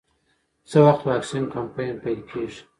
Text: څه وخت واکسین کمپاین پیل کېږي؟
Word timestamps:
څه 0.69 0.77
وخت 0.85 1.01
واکسین 1.09 1.43
کمپاین 1.53 1.93
پیل 2.03 2.19
کېږي؟ 2.29 2.61